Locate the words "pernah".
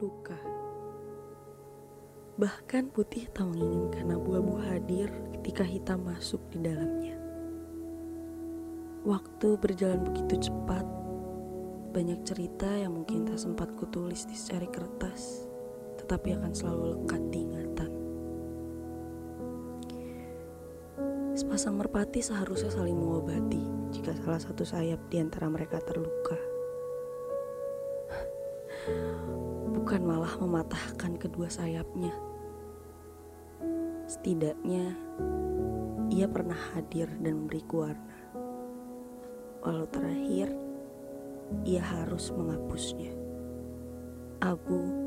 36.30-36.54